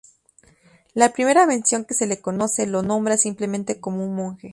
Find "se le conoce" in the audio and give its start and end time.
1.93-2.65